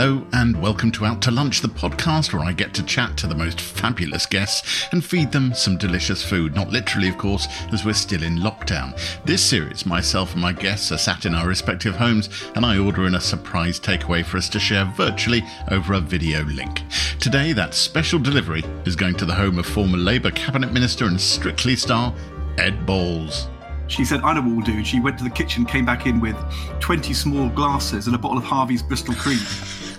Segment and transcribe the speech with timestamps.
[0.00, 3.26] Hello, and welcome to Out to Lunch, the podcast where I get to chat to
[3.26, 6.54] the most fabulous guests and feed them some delicious food.
[6.54, 8.98] Not literally, of course, as we're still in lockdown.
[9.26, 13.06] This series, myself and my guests are sat in our respective homes, and I order
[13.06, 16.80] in a surprise takeaway for us to share virtually over a video link.
[17.20, 21.20] Today, that special delivery is going to the home of former Labour Cabinet Minister and
[21.20, 22.14] Strictly star
[22.56, 23.48] Ed Balls.
[23.88, 24.82] She said, I know what we'll do.
[24.82, 26.36] She went to the kitchen, came back in with
[26.78, 29.40] 20 small glasses and a bottle of Harvey's Bristol Cream.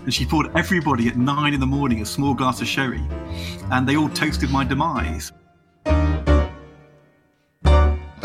[0.04, 3.04] And she poured everybody at nine in the morning a small glass of sherry.
[3.72, 5.32] And they all toasted my demise.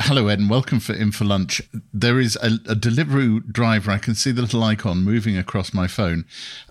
[0.06, 1.60] Hello, Ed, and welcome for In for Lunch.
[1.92, 3.90] There is a, a Deliveroo driver.
[3.90, 6.26] I can see the little icon moving across my phone,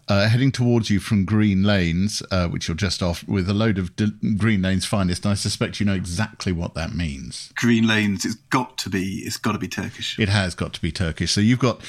[0.08, 3.77] uh, heading towards you from Green Lanes, uh, which you're just off, with a load
[3.77, 5.25] of De- Green Lanes finest.
[5.25, 7.52] And I suspect you know exactly what that means.
[7.55, 10.17] Green Lanes, it's got to be, it's got to be Turkish.
[10.17, 11.33] It has got to be Turkish.
[11.33, 11.81] So you've got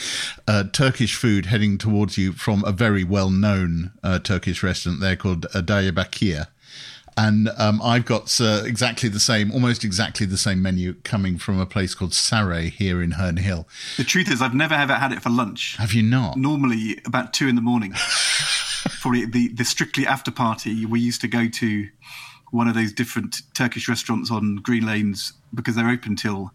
[0.48, 5.42] uh, Turkish food heading towards you from a very well-known uh, Turkish restaurant there called
[5.52, 6.48] Diyarbakir
[7.16, 11.58] and um, I've got uh, exactly the same, almost exactly the same menu coming from
[11.58, 13.66] a place called Saray here in Herne Hill.
[13.96, 15.76] The truth is, I've never ever had it for lunch.
[15.76, 16.36] Have you not?
[16.36, 17.94] Normally, about two in the morning.
[19.00, 20.84] Probably the the strictly after party.
[20.84, 21.88] We used to go to
[22.50, 26.52] one of those different Turkish restaurants on Green Lanes because they're open till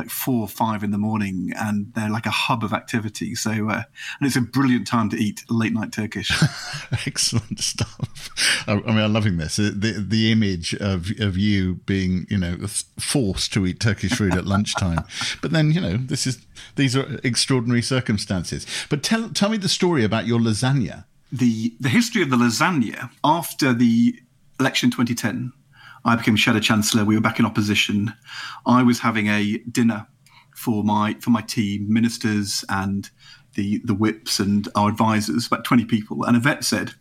[0.00, 3.34] like four or five in the morning, and they're like a hub of activity.
[3.34, 3.82] So, uh,
[4.18, 6.30] and it's a brilliant time to eat late night Turkish.
[7.06, 8.30] Excellent stuff.
[8.66, 9.56] I, I, mean, I'm loving this.
[9.56, 12.56] The the image of of you being, you know,
[12.98, 15.04] forced to eat Turkish food at lunchtime,
[15.42, 16.38] but then you know, this is
[16.76, 18.66] these are extraordinary circumstances.
[18.88, 21.04] But tell tell me the story about your lasagna.
[21.30, 24.18] The the history of the lasagna after the
[24.58, 25.52] election 2010
[26.04, 27.04] I became shadow chancellor.
[27.04, 28.12] We were back in opposition.
[28.66, 30.06] I was having a dinner
[30.54, 33.10] for my for my team, ministers and
[33.54, 36.24] the the whips and our advisors, about twenty people.
[36.24, 36.92] And Yvette said,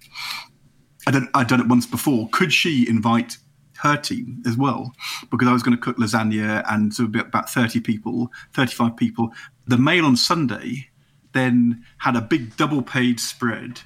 [1.08, 2.30] I don't, I'd done it once before.
[2.32, 3.38] Could she invite
[3.80, 4.92] her team as well?
[5.32, 9.32] Because I was going to cook lasagna and so about thirty people, thirty five people.
[9.68, 10.90] The Mail on Sunday
[11.34, 13.82] then had a big double page spread,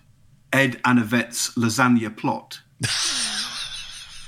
[0.51, 2.61] Ed and Yvette's lasagna plot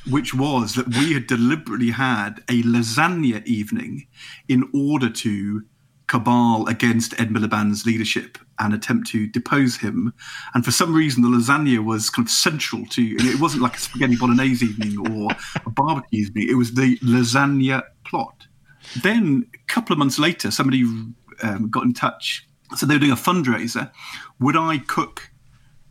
[0.09, 4.07] which was that we had deliberately had a lasagna evening
[4.47, 5.63] in order to
[6.07, 10.13] cabal against Ed Miliband's leadership and attempt to depose him.
[10.53, 13.41] And for some reason, the lasagna was kind of central to it.
[13.41, 15.31] wasn't like a spaghetti bolognese evening or
[15.65, 16.47] a barbecue evening.
[16.49, 18.47] It was the lasagna plot.
[19.01, 20.83] Then a couple of months later, somebody
[21.41, 22.47] um, got in touch.
[22.75, 23.91] So they were doing a fundraiser.
[24.39, 25.31] Would I cook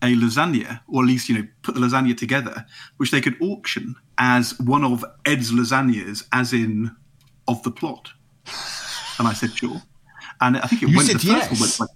[0.05, 2.67] a lasagna, or at least you know put the lasagna together,
[2.99, 6.95] which they could auction as one of Ed's lasagnas, as in
[7.49, 8.13] of the plot.
[9.19, 9.83] And I said sure,
[10.41, 11.09] and I think it you went.
[11.09, 11.49] Said the yes.
[11.49, 11.91] first one went like,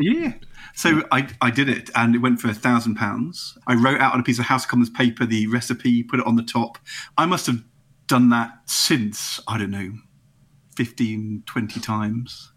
[0.00, 0.32] yeah.
[0.74, 3.58] So I, I did it, and it went for a thousand pounds.
[3.66, 6.26] I wrote out on a piece of House of Commons paper the recipe, put it
[6.26, 6.78] on the top.
[7.16, 7.64] I must have
[8.06, 9.94] done that since I don't know,
[10.76, 12.52] 15, 20 times.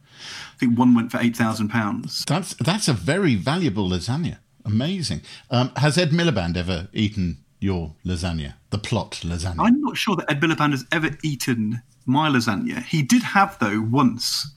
[0.53, 2.23] I think one went for eight thousand pounds.
[2.27, 4.37] That's that's a very valuable lasagna.
[4.65, 5.21] Amazing.
[5.49, 9.55] Um, has Ed Miliband ever eaten your lasagna, the plot lasagna?
[9.59, 12.83] I'm not sure that Ed Miliband has ever eaten my lasagna.
[12.83, 14.51] He did have, though, once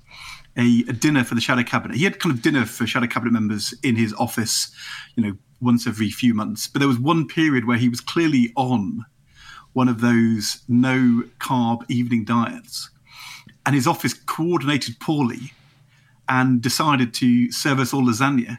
[0.56, 1.96] a, a, dinner for the Shadow Cabinet.
[1.96, 4.74] He had kind of dinner for Shadow Cabinet members in his office,
[5.16, 6.68] you know, once every few months.
[6.68, 9.04] But there was one period where he was clearly on
[9.72, 12.90] one of those no carb evening diets.
[13.66, 15.52] And his office coordinated poorly
[16.28, 18.58] and decided to serve us all lasagna.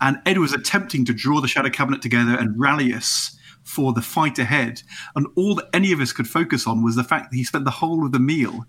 [0.00, 4.02] And Ed was attempting to draw the shadow cabinet together and rally us for the
[4.02, 4.82] fight ahead.
[5.14, 7.64] And all that any of us could focus on was the fact that he spent
[7.64, 8.64] the whole of the meal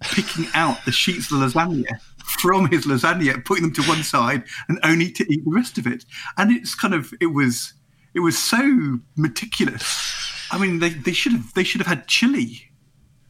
[0.00, 4.78] picking out the sheets of lasagna from his lasagna, putting them to one side, and
[4.84, 6.04] only to eat the rest of it.
[6.36, 7.74] And it's kind of it was
[8.14, 10.14] it was so meticulous.
[10.50, 12.67] I mean, they, they should have they should have had chili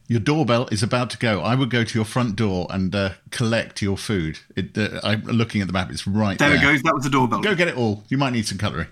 [0.09, 1.39] your doorbell is about to go.
[1.41, 4.39] I would go to your front door and uh, collect your food.
[4.55, 6.49] It, uh, I'm looking at the map; it's right there.
[6.49, 6.81] There it goes.
[6.81, 7.41] That was the doorbell.
[7.41, 8.03] Go get it all.
[8.09, 8.87] You might need some cutlery.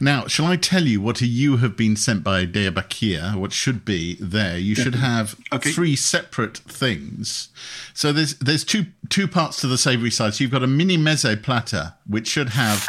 [0.00, 3.36] Now, shall I tell you what you have been sent by Diyarbakir?
[3.36, 4.58] What should be there?
[4.58, 5.70] You should have Okay.
[5.70, 7.48] three separate things.
[7.94, 10.34] So there's there's two two parts to the savoury side.
[10.34, 12.88] So you've got a mini meze platter, which should have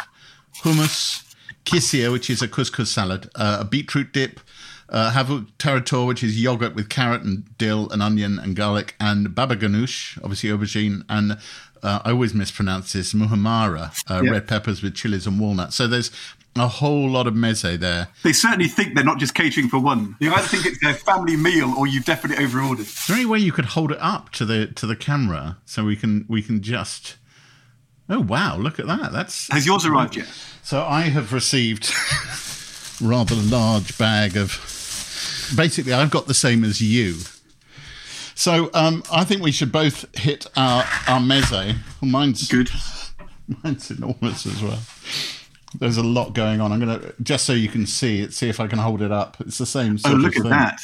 [0.62, 1.22] hummus,
[1.66, 4.40] kisir, which is a couscous salad, uh, a beetroot dip,
[4.88, 9.34] uh, havuk tarator, which is yogurt with carrot and dill and onion and garlic, and
[9.34, 11.32] baba ganoush, obviously aubergine, and
[11.82, 14.30] uh, I always mispronounce this, muhammara, uh, Yeah.
[14.30, 15.76] red peppers with chilies and walnuts.
[15.76, 16.10] So there's
[16.54, 18.08] a whole lot of meze there.
[18.22, 20.16] They certainly think they're not just catering for one.
[20.20, 22.86] They either think it's their family meal or you've definitely overordered.
[22.86, 25.84] Is there any way you could hold it up to the to the camera so
[25.84, 27.16] we can we can just?
[28.08, 28.56] Oh wow!
[28.56, 29.12] Look at that.
[29.12, 30.26] That's Has yours arrived yet?
[30.62, 31.92] So I have received
[33.00, 34.60] rather large bag of.
[35.56, 37.16] Basically, I've got the same as you.
[38.34, 41.76] So um, I think we should both hit our our meze.
[42.02, 42.70] Mine's Good.
[43.62, 44.78] Mine's enormous as well.
[45.78, 46.72] There's a lot going on.
[46.72, 48.32] I'm gonna just so you can see it.
[48.34, 49.36] See if I can hold it up.
[49.40, 49.98] It's the same.
[49.98, 50.50] Sort Oh, look of at thing.
[50.50, 50.80] that.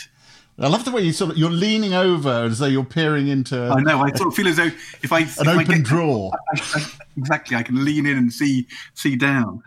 [0.58, 3.58] I love the way you sort of you're leaning over as though you're peering into
[3.58, 4.00] I know.
[4.02, 4.70] I sort of feel as though
[5.02, 6.30] if I an if I open get, drawer.
[6.54, 9.62] I- I- exactly, I can lean in and see see down.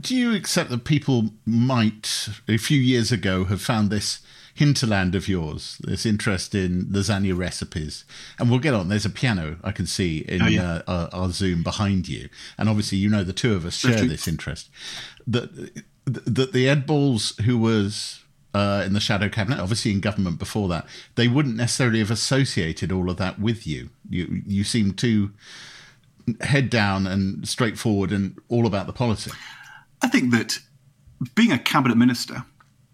[0.00, 4.20] Do you accept that people might, a few years ago, have found this
[4.54, 8.04] hinterland of yours, this interest in lasagna recipes?
[8.38, 8.88] And we'll get on.
[8.88, 10.62] There's a piano I can see in Oh, yeah.
[10.86, 12.28] uh, our, our Zoom behind you,
[12.58, 14.70] and obviously you know the two of us share this interest.
[15.26, 18.20] That that the Ed Balls who was.
[18.54, 20.86] Uh, in the shadow cabinet, obviously in government before that,
[21.16, 23.90] they wouldn't necessarily have associated all of that with you.
[24.08, 25.32] You you seem too
[26.40, 29.32] head down and straightforward and all about the policy.
[30.02, 30.60] I think that
[31.34, 32.44] being a cabinet minister,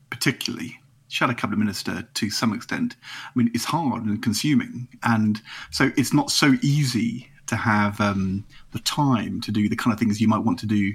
[0.09, 5.91] particularly shadow cabinet minister to some extent, I mean, it's hard and consuming, and so
[5.97, 10.21] it's not so easy to have um, the time to do the kind of things
[10.21, 10.95] you might want to do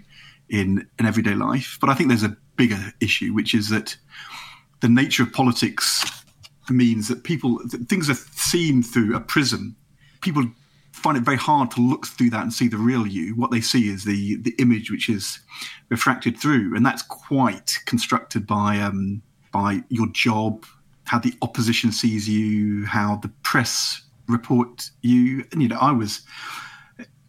[0.49, 1.77] in an everyday life.
[1.81, 3.97] But I think there's a bigger issue, which is that
[4.85, 6.05] the nature of politics
[6.69, 9.75] means that people that things are seen through a prism.
[10.21, 10.43] People
[10.91, 13.33] find it very hard to look through that and see the real you.
[13.35, 15.39] What they see is the the image which is
[15.89, 20.67] refracted through, and that's quite constructed by um, by your job,
[21.05, 25.45] how the opposition sees you, how the press report you.
[25.51, 26.21] And you know, I was,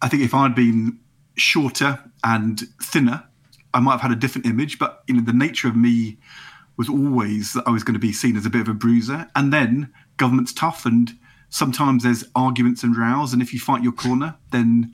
[0.03, 0.99] I think if I'd been
[1.37, 3.25] shorter and thinner,
[3.73, 4.79] I might have had a different image.
[4.79, 6.19] But you know, the nature of me
[6.77, 9.29] was always that I was going to be seen as a bit of a bruiser.
[9.35, 11.17] And then government's tough, and
[11.49, 13.33] sometimes there's arguments and rows.
[13.33, 14.93] And if you fight your corner, then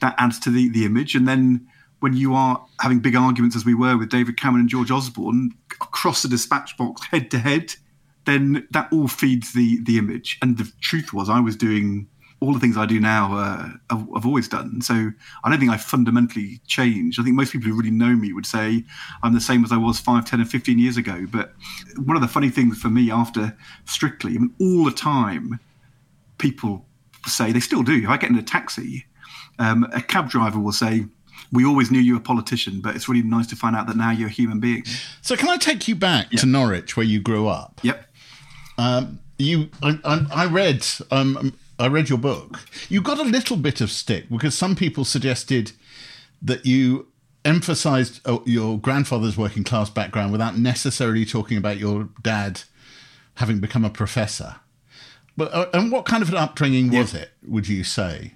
[0.00, 1.14] that adds to the, the image.
[1.14, 1.66] And then
[2.00, 5.52] when you are having big arguments, as we were with David Cameron and George Osborne,
[5.80, 7.74] across the dispatch box, head to head,
[8.26, 10.38] then that all feeds the the image.
[10.42, 12.08] And the truth was, I was doing
[12.44, 13.36] all the things I do now.
[13.36, 14.80] Uh, I've, I've always done.
[14.82, 15.10] So
[15.42, 17.18] I don't think I fundamentally changed.
[17.18, 18.84] I think most people who really know me would say
[19.22, 21.26] I'm the same as I was five, ten, and fifteen years ago.
[21.30, 21.52] But
[21.96, 23.56] one of the funny things for me after
[23.86, 25.58] Strictly, I mean, all the time,
[26.38, 26.86] people
[27.26, 28.02] say they still do.
[28.02, 29.06] If I get in a taxi,
[29.58, 31.06] um, a cab driver will say.
[31.52, 33.96] We always knew you were a politician, but it's really nice to find out that
[33.96, 34.84] now you're a human being.
[35.20, 37.80] So, can I take you back to Norwich, where you grew up?
[37.82, 38.04] Yep.
[39.38, 42.60] You, I, I, I read, um, I read your book.
[42.88, 45.72] You got a little bit of stick because some people suggested
[46.40, 47.08] that you
[47.44, 52.62] emphasised uh, your grandfather's working class background without necessarily talking about your dad
[53.34, 54.56] having become a professor.
[55.36, 57.30] But uh, and what kind of an upbringing was it?
[57.46, 58.34] Would you say?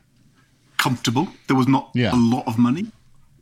[0.79, 1.27] comfortable.
[1.49, 2.15] There was not Yeah.
[2.15, 2.93] a lot of money.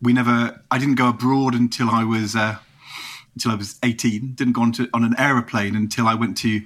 [0.01, 0.63] We never.
[0.71, 2.57] I didn't go abroad until I was uh,
[3.35, 4.33] until I was eighteen.
[4.35, 6.63] Didn't go on to on an aeroplane until I went to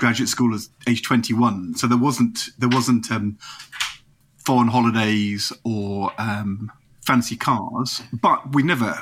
[0.00, 1.74] graduate school as age twenty one.
[1.76, 3.38] So there wasn't there wasn't um,
[4.46, 6.72] foreign holidays or um,
[7.06, 8.02] fancy cars.
[8.12, 8.92] But we never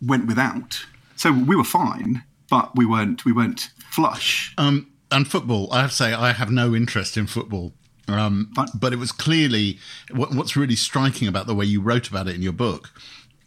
[0.00, 0.70] went without.
[1.16, 4.54] So we were fine, but we weren't we weren't flush.
[4.56, 4.76] Um,
[5.10, 7.72] and football, I have to say, I have no interest in football.
[8.08, 8.68] Um, Fine.
[8.74, 9.78] but it was clearly
[10.10, 12.90] what, what's really striking about the way you wrote about it in your book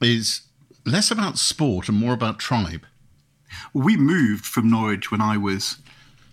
[0.01, 0.41] is
[0.85, 2.83] less about sport and more about tribe.
[3.73, 5.77] we moved from Norwich when I was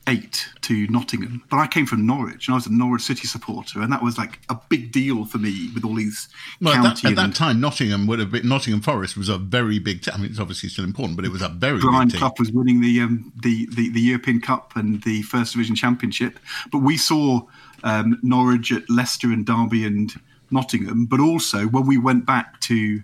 [0.09, 3.81] eight to Nottingham, but I came from Norwich and I was a Norwich City supporter,
[3.81, 6.29] and that was like a big deal for me with all these
[6.61, 9.39] Well, at county that, at that time, Nottingham would have been Nottingham Forest was a
[9.39, 10.03] very big.
[10.03, 12.21] T- I mean, it's obviously still important, but it was a very Blind big.
[12.21, 16.39] Cup was winning the, um, the the the European Cup and the First Division Championship.
[16.73, 17.43] But we saw
[17.85, 20.13] um, Norwich at Leicester and Derby and
[20.51, 21.07] Nottingham.
[21.07, 23.03] But also when we went back to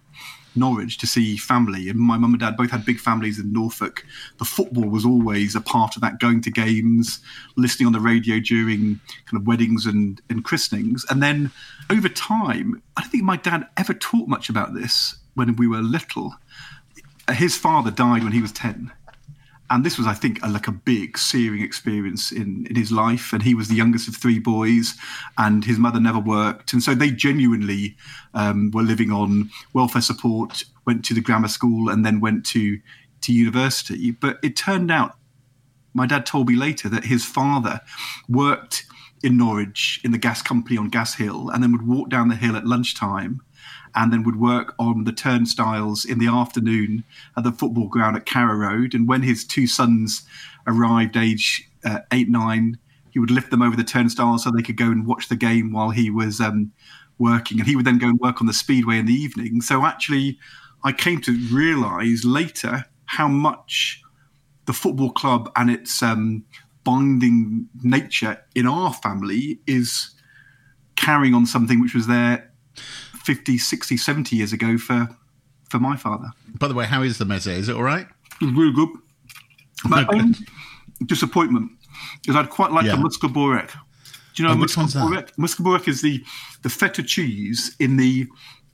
[0.56, 4.04] Norwich to see family, and my mum and dad both had big families in Norfolk.
[4.38, 6.20] The football was always a part of that.
[6.20, 7.20] Going to games,
[7.56, 11.50] listening on the radio during kind of weddings and, and christenings, and then
[11.90, 15.82] over time, I don't think my dad ever taught much about this when we were
[15.82, 16.34] little
[17.32, 18.92] his father died when he was 10
[19.70, 23.32] and this was, I think, a, like a big searing experience in, in his life.
[23.32, 24.94] And he was the youngest of three boys,
[25.38, 27.96] and his mother never worked, and so they genuinely
[28.34, 30.64] um, were living on welfare support.
[30.86, 32.78] Went to the grammar school and then went to
[33.22, 34.10] to university.
[34.10, 35.16] But it turned out,
[35.94, 37.80] my dad told me later that his father
[38.28, 38.84] worked
[39.22, 42.36] in Norwich in the gas company on Gas Hill, and then would walk down the
[42.36, 43.40] hill at lunchtime
[43.94, 47.04] and then would work on the turnstiles in the afternoon
[47.36, 48.94] at the football ground at Carrow Road.
[48.94, 50.22] And when his two sons
[50.66, 52.78] arrived, age uh, eight, nine,
[53.10, 55.72] he would lift them over the turnstiles so they could go and watch the game
[55.72, 56.72] while he was um,
[57.18, 57.60] working.
[57.60, 59.60] And he would then go and work on the speedway in the evening.
[59.60, 60.38] So actually,
[60.82, 64.02] I came to realize later how much
[64.66, 66.44] the football club and its um,
[66.82, 70.10] binding nature in our family is
[70.96, 72.50] carrying on something which was there
[73.24, 75.08] 50, 60, 70 years ago for
[75.70, 76.30] for my father.
[76.58, 77.48] By the way, how is the meze?
[77.48, 78.06] Is it all right?
[78.40, 78.88] It was really good.
[79.86, 80.34] My own
[81.06, 81.70] disappointment
[82.28, 82.94] is I'd quite like Yeah.
[82.94, 83.70] a muskelborek.
[84.34, 84.78] Do you know Oh, what that?
[84.80, 85.30] muskelborek?
[85.36, 86.24] Muskelborek is the
[86.62, 88.26] the feta cheese in the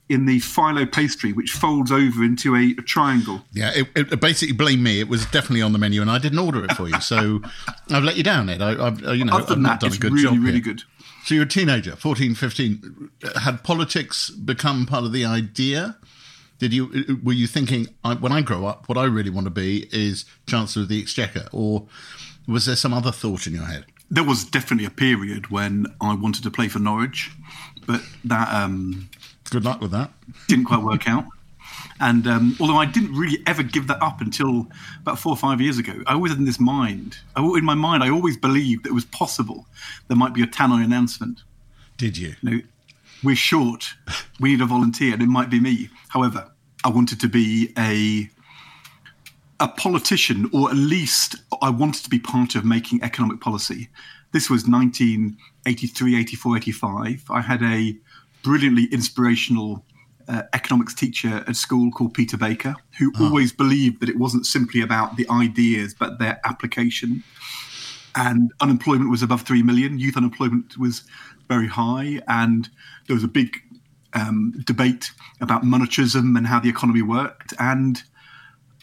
[0.09, 3.45] in the phyllo pastry, which folds over into a, a triangle.
[3.53, 4.99] Yeah, it, it basically blame me.
[4.99, 7.41] It was definitely on the menu, and I didn't order it for you, so
[7.89, 8.61] I've let you down, Ed.
[8.61, 10.33] I, I've, uh, you know, Other I've than that, done it's a good really, job.
[10.43, 10.61] really here.
[10.61, 10.83] good.
[11.31, 13.09] So you're a teenager, 14, 15.
[13.41, 15.95] Had politics become part of the idea?
[16.59, 19.49] Did you were you thinking I, when I grow up, what I really want to
[19.49, 21.87] be is Chancellor of the Exchequer, or
[22.49, 23.85] was there some other thought in your head?
[24.09, 27.31] There was definitely a period when I wanted to play for Norwich,
[27.87, 29.09] but that um,
[29.51, 30.11] Good luck with that.
[30.49, 31.23] didn't quite work out.
[32.01, 34.67] And um, although I didn't really ever give that up until
[35.01, 37.75] about four or five years ago, I always had in this mind, I, in my
[37.75, 39.67] mind, I always believed that it was possible
[40.07, 41.43] there might be a Tannoy announcement.
[41.97, 42.33] Did you?
[42.41, 42.61] You know,
[43.23, 43.93] we're short,
[44.39, 45.89] we need a volunteer, and it might be me.
[46.09, 46.51] However,
[46.83, 48.29] I wanted to be a
[49.59, 53.89] a politician, or at least I wanted to be part of making economic policy.
[54.31, 57.25] This was 1983, 84, 85.
[57.29, 57.95] I had a
[58.41, 59.85] brilliantly inspirational
[60.27, 64.81] uh, economics teacher at school called Peter Baker, who always believed that it wasn't simply
[64.81, 67.23] about the ideas, but their application.
[68.15, 71.03] And unemployment was above 3 million, youth unemployment was
[71.47, 72.69] very high, and
[73.07, 73.57] there was a big
[74.13, 77.53] um, debate about monetarism and how the economy worked.
[77.59, 78.01] And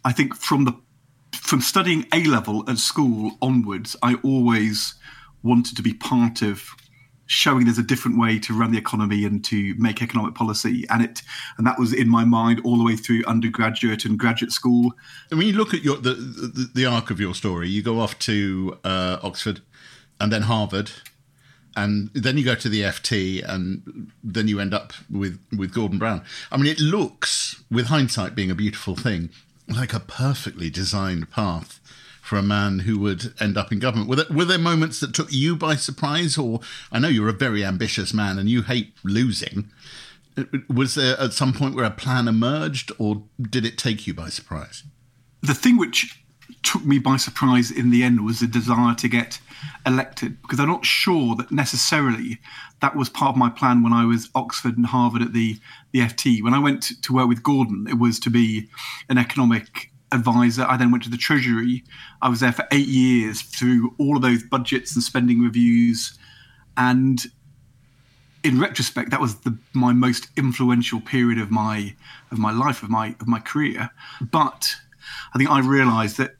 [0.04, 0.74] I think from the
[1.32, 4.94] from studying A level at school onwards, I always
[5.42, 6.74] wanted to be part of
[7.28, 10.84] showing there's a different way to run the economy and to make economic policy.
[10.90, 11.22] And it
[11.56, 14.92] and that was in my mind all the way through undergraduate and graduate school.
[15.30, 18.00] And when you look at your the, the the arc of your story, you go
[18.00, 19.60] off to uh, Oxford,
[20.18, 20.90] and then Harvard,
[21.76, 25.98] and then you go to the FT, and then you end up with with Gordon
[25.98, 26.24] Brown.
[26.50, 29.28] I mean, it looks, with hindsight being a beautiful thing,
[29.68, 31.78] like a perfectly designed path
[32.28, 34.08] for a man who would end up in government.
[34.08, 36.60] Were there, were there moments that took you by surprise, or
[36.92, 39.70] I know you're a very ambitious man and you hate losing.
[40.68, 44.28] Was there at some point where a plan emerged, or did it take you by
[44.28, 44.84] surprise?
[45.42, 46.22] the thing which
[46.62, 49.38] took me by surprise in the end was the desire to get
[49.86, 52.40] elected because I'm not sure that necessarily
[52.80, 55.58] that was part of my plan when I was Oxford and Harvard at the
[55.92, 56.42] the FT.
[56.42, 58.68] When I went to work with Gordon, it was to be
[59.08, 60.64] an economic advisor.
[60.64, 61.84] I then went to the Treasury.
[62.22, 66.18] I was there for eight years through all of those budgets and spending reviews,
[66.76, 67.24] and
[68.44, 71.94] in retrospect, that was the, my most influential period of my
[72.30, 73.90] of my life of my of my career.
[74.20, 74.74] But
[75.34, 76.36] I think I realised that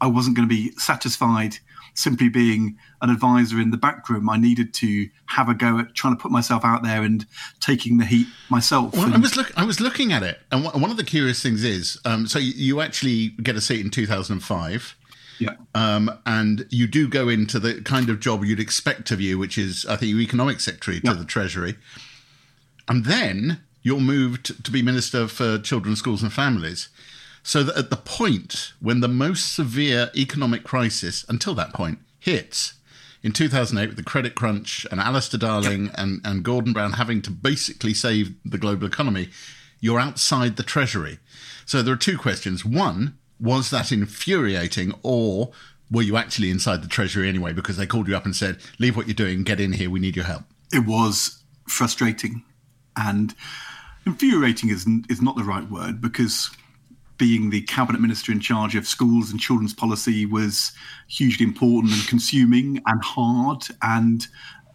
[0.00, 1.58] I wasn't going to be satisfied
[1.98, 4.30] simply being an advisor in the back room.
[4.30, 7.26] I needed to have a go at trying to put myself out there and
[7.60, 8.94] taking the heat myself.
[8.94, 11.42] Well, I was look, I was looking at it, and one one of the curious
[11.42, 14.96] things is, um, so you, you actually get a seat in 2005,
[15.40, 15.50] yeah.
[15.74, 19.58] um, and you do go into the kind of job you'd expect of you, which
[19.58, 21.12] is, I think, you economic secretary to Yeah.
[21.14, 21.76] the Treasury,
[22.88, 26.88] and then you're moved to be minister for children, schools, and families.
[27.48, 32.74] So that at the point when the most severe economic crisis, until that point, hits,
[33.22, 37.30] in 2008 with the credit crunch and Alistair Darling and, and Gordon Brown having to
[37.30, 39.30] basically save the global economy,
[39.80, 41.20] you're outside the Treasury.
[41.64, 42.66] So there are two questions.
[42.66, 45.52] One, was that infuriating or
[45.90, 48.94] were you actually inside the Treasury anyway because they called you up and said, leave
[48.94, 50.44] what you're doing, get in here, we need your help?
[50.72, 52.44] it was frustrating
[52.96, 53.34] and
[54.06, 56.50] infuriating is, is not the right word because
[57.18, 60.72] being the cabinet minister in charge of schools and children's policy was
[61.08, 64.28] hugely important and consuming and hard and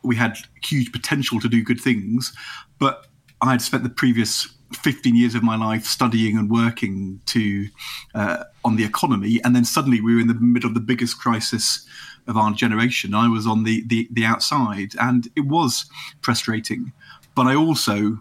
[0.04, 2.34] we had huge potential to do good things
[2.80, 3.08] but
[3.42, 7.68] i had spent the previous 15 years of my life studying and working to
[8.16, 11.20] uh, on the economy, and then suddenly we were in the middle of the biggest
[11.20, 11.86] crisis
[12.28, 13.14] of our generation.
[13.14, 15.86] I was on the the, the outside, and it was
[16.22, 16.92] frustrating.
[17.36, 18.20] But I also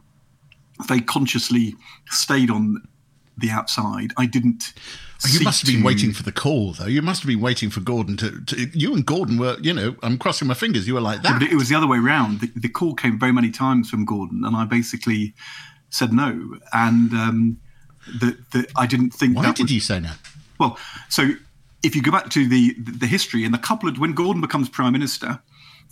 [0.86, 1.76] very consciously
[2.10, 2.82] stayed on
[3.36, 4.12] the outside.
[4.16, 4.72] I didn't.
[5.30, 6.86] You must have been to- waiting for the call, though.
[6.86, 8.70] You must have been waiting for Gordon to, to.
[8.72, 10.88] You and Gordon were, you know, I'm crossing my fingers.
[10.88, 11.38] You were like that.
[11.40, 12.40] But it was the other way around.
[12.40, 15.34] The, the call came very many times from Gordon, and I basically
[15.90, 16.56] said no.
[16.72, 17.60] And um,
[18.20, 19.36] that that I didn't think.
[19.36, 20.10] Why did was, you say no?
[20.58, 21.30] Well, so
[21.82, 24.68] if you go back to the the history and the couple of when Gordon becomes
[24.68, 25.40] prime minister,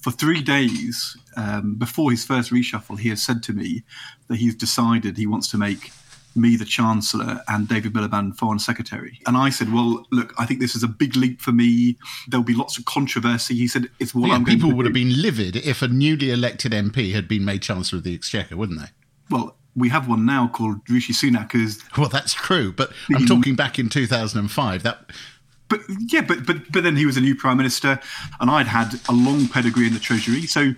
[0.01, 3.83] for three days um, before his first reshuffle, he has said to me
[4.29, 5.93] that he's decided he wants to make
[6.37, 9.21] me the chancellor and David Miliband foreign secretary.
[9.27, 11.97] And I said, well, look, I think this is a big leap for me.
[12.29, 13.55] There'll be lots of controversy.
[13.55, 14.89] He said, it's what yeah, I'm going people would do.
[14.89, 18.57] have been livid if a newly elected MP had been made Chancellor of the Exchequer,
[18.57, 18.89] wouldn't they?
[19.29, 23.55] Well, we have one now called Rishi Sunak, who's Well, that's true, but I'm talking
[23.55, 24.83] back in 2005.
[24.83, 25.11] That
[25.69, 28.01] But yeah, but but but then he was a new prime minister,
[28.41, 30.73] and I'd had a long pedigree in the treasury, so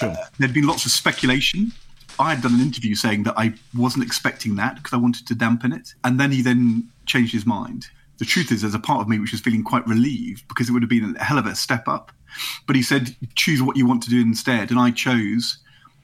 [0.00, 1.72] uh, there'd been lots of speculation.
[2.18, 5.34] I had done an interview saying that I wasn't expecting that because I wanted to
[5.34, 7.88] dampen it, and then he then changed his mind.
[8.18, 10.72] The truth is, there's a part of me which was feeling quite relieved because it
[10.72, 12.12] would have been a hell of a step up.
[12.66, 15.58] But he said, choose what you want to do instead, and I chose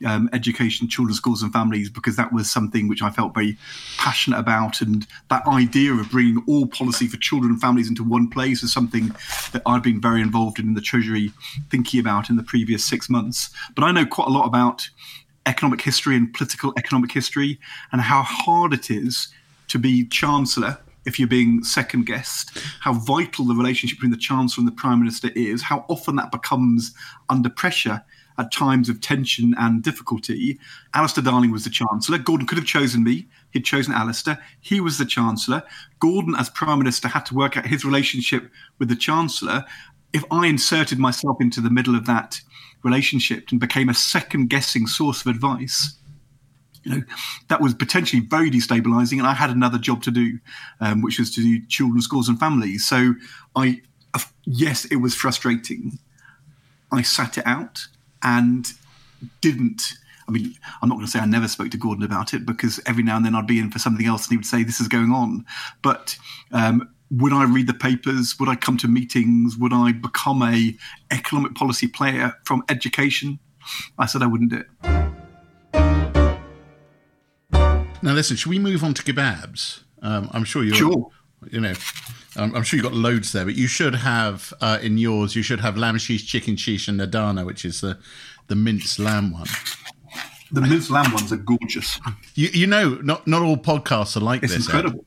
[0.05, 3.57] um, education, children's schools, and families because that was something which I felt very
[3.99, 4.81] passionate about.
[4.81, 8.73] And that idea of bringing all policy for children and families into one place is
[8.73, 9.15] something
[9.53, 11.33] that I've been very involved in, in the Treasury,
[11.71, 13.51] thinking about in the previous six months.
[13.75, 14.89] But I know quite a lot about
[15.47, 17.59] economic history and political economic history
[17.91, 19.29] and how hard it is
[19.69, 24.63] to be chancellor if you're being second guessed, how vital the relationship between the chancellor
[24.63, 26.95] and the prime minister is, how often that becomes
[27.29, 28.05] under pressure
[28.39, 30.59] at times of tension and difficulty.
[30.95, 32.19] Alistair Darling was the chancellor.
[32.19, 33.27] Gordon could have chosen me.
[33.51, 34.39] He'd chosen Alistair.
[34.61, 35.63] He was the chancellor.
[35.99, 39.65] Gordon, as prime minister, had to work out his relationship with the chancellor.
[40.13, 42.41] If I inserted myself into the middle of that
[42.83, 45.97] relationship and became a second guessing source of advice,
[46.85, 47.03] you know,
[47.49, 49.19] that was potentially very destabilizing.
[49.19, 50.39] And I had another job to do,
[50.81, 52.87] um, which was to do children's schools and families.
[52.87, 53.15] So
[53.55, 53.81] I,
[54.45, 55.99] yes, it was frustrating.
[56.91, 57.87] I sat it out
[58.23, 58.67] and
[59.41, 59.95] didn't.
[60.29, 62.81] I mean, I'm not going to say I never spoke to Gordon about it because
[62.87, 64.81] every now and then I'd be in for something else and he would say, This
[64.81, 65.45] is going on.
[65.83, 66.17] But
[66.53, 68.37] um, would I read the papers?
[68.41, 69.57] Would I come to meetings?
[69.59, 70.75] Would I become a
[71.11, 73.39] economic policy player from education?
[73.99, 74.69] I said I wouldn't do it.
[78.03, 78.37] now listen.
[78.37, 79.83] Should we move on to kebabs?
[80.01, 80.75] Um, I'm sure you're.
[80.75, 81.11] Sure.
[81.51, 81.75] You know,
[82.37, 85.35] I'm, I'm sure you have got loads there, but you should have uh, in yours.
[85.35, 87.99] You should have lamb sheesh, chicken sheesh, and Adana, which is the
[88.49, 89.49] the minced lamb one.
[90.53, 91.99] The minced lamb ones are gorgeous.
[92.35, 94.69] You, you know, not not all podcasts are like It's this.
[94.69, 94.75] Ed.
[94.75, 95.05] incredible.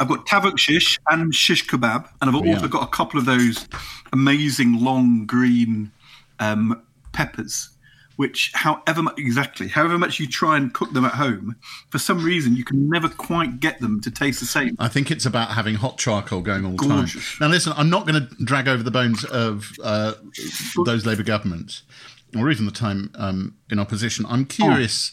[0.00, 2.68] I've got tavuk shish and shish kebab, and I've also yeah.
[2.68, 3.68] got a couple of those
[4.14, 5.92] amazing long green
[6.38, 6.82] um,
[7.12, 7.68] peppers,
[8.16, 11.54] which, however much exactly, however much you try and cook them at home,
[11.90, 14.74] for some reason you can never quite get them to taste the same.
[14.78, 17.06] I think it's about having hot charcoal going all the time.
[17.38, 20.14] Now, listen, I'm not going to drag over the bones of uh,
[20.86, 21.82] those Labour governments,
[22.34, 24.24] or even the time um, in opposition.
[24.26, 25.12] I'm curious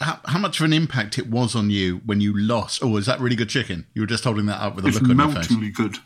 [0.00, 2.82] how, how much of an impact it was on you when you lost.
[2.82, 3.86] Oh, is that really good chicken?
[3.94, 5.34] You were just holding that up with a It's look on your face.
[5.50, 5.98] meltingly good.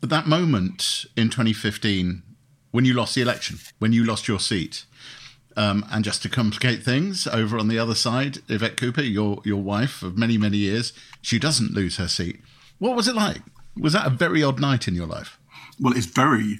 [0.00, 2.22] But that moment in 2015,
[2.70, 4.84] when you lost the election, when you lost your seat,
[5.56, 9.62] um, and just to complicate things, over on the other side, Yvette Cooper, your your
[9.62, 12.40] wife of many many years, she doesn't lose her seat.
[12.78, 13.40] What was it like?
[13.76, 15.38] Was that a very odd night in your life?
[15.80, 16.58] Well, it's very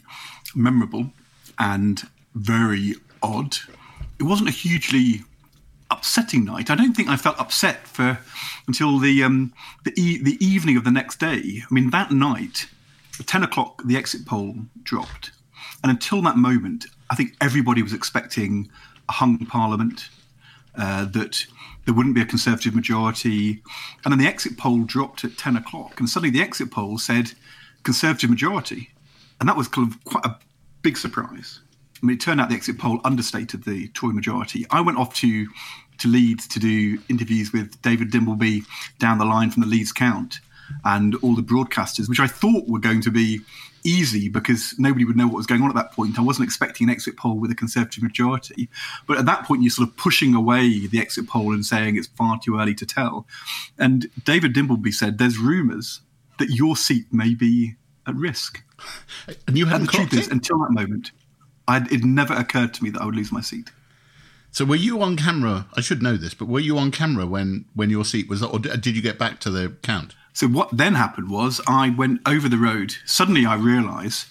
[0.54, 1.10] memorable
[1.58, 2.02] and
[2.34, 3.56] very odd.
[4.20, 5.22] It wasn't a hugely
[5.96, 6.70] upsetting night.
[6.70, 8.18] I don't think I felt upset for
[8.66, 9.52] until the um,
[9.84, 11.62] the, e- the evening of the next day.
[11.62, 12.66] I mean, that night,
[13.18, 15.32] at ten o'clock, the exit poll dropped,
[15.82, 18.70] and until that moment, I think everybody was expecting
[19.08, 20.08] a hung parliament.
[20.76, 21.46] Uh, that
[21.84, 23.62] there wouldn't be a Conservative majority.
[24.04, 27.32] And then the exit poll dropped at 10 o'clock, and suddenly the exit poll said
[27.84, 28.90] Conservative majority.
[29.38, 30.38] And that was kind of quite a
[30.82, 31.60] big surprise.
[32.02, 34.66] I mean, it turned out the exit poll understated the Tory majority.
[34.70, 35.48] I went off to,
[35.98, 38.64] to Leeds to do interviews with David Dimbleby
[38.98, 40.40] down the line from the Leeds Count
[40.84, 43.40] and all the broadcasters, which I thought were going to be
[43.84, 46.18] easy because nobody would know what was going on at that point.
[46.18, 48.68] I wasn't expecting an exit poll with a Conservative majority.
[49.06, 52.06] But at that point, you're sort of pushing away the exit poll and saying it's
[52.06, 53.26] far too early to tell.
[53.78, 56.00] And David Dimbleby said there's rumours
[56.38, 57.74] that your seat may be
[58.06, 58.62] at risk.
[59.46, 61.12] And you hadn't the truth is, until that moment,
[61.68, 63.70] I'd, it never occurred to me that I would lose my seat.
[64.54, 65.66] So were you on camera?
[65.74, 68.54] I should know this, but were you on camera when when your seat was, or
[68.54, 70.14] uh, did you get back to the count?
[70.32, 72.94] So what then happened was I went over the road.
[73.04, 74.26] Suddenly I realise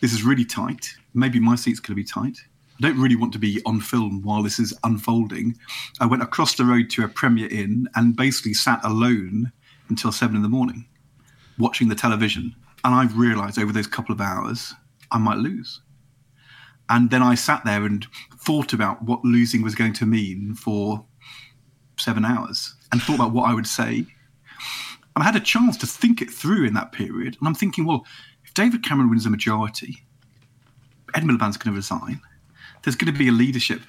[0.00, 0.94] this is really tight.
[1.14, 2.38] Maybe my seat's going to be tight.
[2.78, 5.56] I don't really want to be on film while this is unfolding.
[5.98, 9.50] I went across the road to a Premier Inn and basically sat alone
[9.88, 10.86] until seven in the morning,
[11.58, 12.54] watching the television.
[12.84, 14.74] And I've realised over those couple of hours
[15.10, 15.80] I might lose.
[16.88, 18.06] And then I sat there and
[18.38, 21.04] thought about what losing was going to mean for
[21.98, 24.06] seven hours and thought about what I would say.
[25.16, 27.36] And I had a chance to think it through in that period.
[27.38, 28.04] And I'm thinking, well,
[28.44, 30.04] if David Cameron wins a majority,
[31.14, 32.20] Ed Miliband's going to resign.
[32.82, 33.80] There's going to be a leadership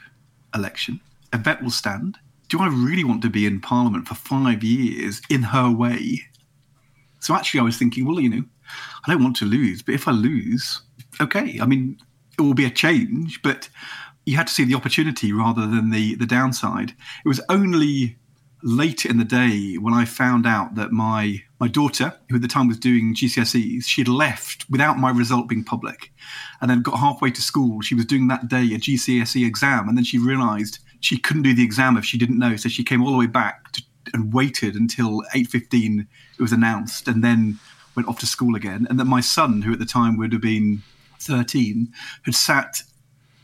[0.55, 0.99] election.
[1.33, 2.17] A Yvette will stand.
[2.49, 6.21] Do I really want to be in Parliament for five years in her way?
[7.19, 8.43] So actually, I was thinking, well, you know,
[9.05, 10.81] I don't want to lose, but if I lose,
[11.19, 11.59] okay.
[11.59, 11.99] I mean,
[12.37, 13.69] it will be a change, but
[14.25, 16.93] you had to see the opportunity rather than the the downside.
[17.25, 18.17] It was only
[18.63, 22.47] late in the day when I found out that my my daughter, who at the
[22.47, 26.11] time was doing GCSEs, she'd left without my result being public,
[26.61, 27.81] and then got halfway to school.
[27.81, 31.53] She was doing that day a GCSE exam, and then she realised she couldn't do
[31.53, 32.55] the exam if she didn't know.
[32.55, 33.81] So she came all the way back to,
[34.13, 36.07] and waited until eight fifteen.
[36.37, 37.59] It was announced, and then
[37.95, 38.87] went off to school again.
[38.89, 40.83] And that my son, who at the time would have been
[41.19, 41.91] 13,
[42.23, 42.81] had sat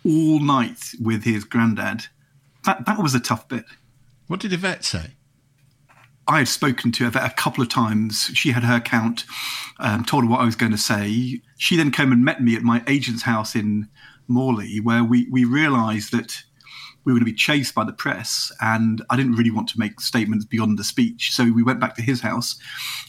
[0.06, 2.06] all night with his granddad.
[2.66, 3.66] That, that was a tough bit.
[4.28, 5.12] What did Yvette say?
[6.28, 8.32] I had spoken to Yvette a couple of times.
[8.34, 9.26] She had her account,
[9.80, 11.42] um, told her what I was going to say.
[11.58, 13.90] She then came and met me at my agent's house in
[14.28, 16.44] Morley, where we, we realised that
[17.06, 19.80] we were going to be chased by the press, and I didn't really want to
[19.80, 21.32] make statements beyond the speech.
[21.34, 22.58] So we went back to his house,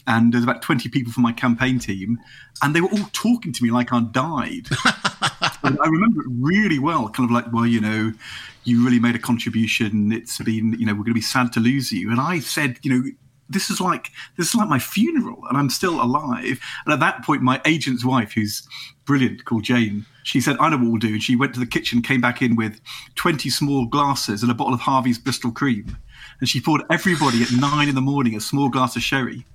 [0.07, 2.19] and there's about 20 people from my campaign team,
[2.61, 4.67] and they were all talking to me like I'd died.
[5.65, 8.13] I remember it really well, kind of like, well, you know,
[8.63, 10.11] you really made a contribution.
[10.11, 12.11] It's been, you know, we're going to be sad to lose you.
[12.11, 13.09] And I said, you know,
[13.49, 17.23] this is like this is like my funeral and i'm still alive and at that
[17.23, 18.67] point my agent's wife who's
[19.05, 20.05] brilliant called jane.
[20.23, 21.13] She said i know what we'll do.
[21.13, 22.79] And she went to the kitchen came back in with
[23.15, 25.97] 20 small glasses and a bottle of harvey's bristol cream.
[26.39, 29.45] And she poured everybody at nine in the morning a small glass of sherry.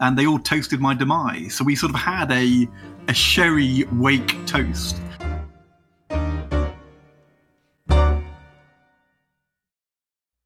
[0.00, 1.54] And they all toasted my demise.
[1.54, 2.68] So we sort of had a
[3.08, 5.00] a sherry wake toast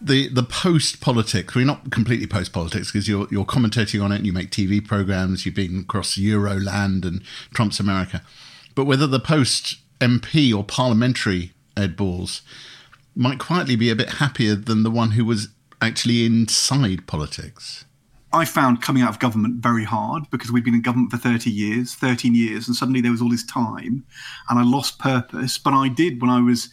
[0.00, 1.54] the the post politics.
[1.54, 4.86] We're not completely post politics because you're you're commentating on it and you make TV
[4.86, 5.46] programs.
[5.46, 7.22] You've been across Euroland and
[7.54, 8.22] Trump's America,
[8.74, 12.42] but whether the post MP or parliamentary Ed Balls
[13.14, 15.48] might quietly be a bit happier than the one who was
[15.80, 17.84] actually inside politics.
[18.32, 21.50] I found coming out of government very hard because we'd been in government for 30
[21.50, 24.04] years, 13 years, and suddenly there was all this time
[24.50, 25.56] and I lost purpose.
[25.56, 26.68] But I did when I was